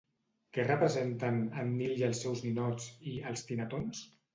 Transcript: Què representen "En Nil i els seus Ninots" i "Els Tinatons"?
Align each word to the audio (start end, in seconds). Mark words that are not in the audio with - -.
Què 0.57 0.65
representen 0.67 1.37
"En 1.65 1.71
Nil 1.75 1.95
i 2.03 2.09
els 2.11 2.25
seus 2.27 2.45
Ninots" 2.49 2.93
i 3.15 3.19
"Els 3.33 3.51
Tinatons"? 3.51 4.07